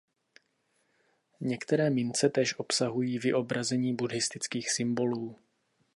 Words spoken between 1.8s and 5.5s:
mince též obsahují vyobrazení buddhistických symbolů.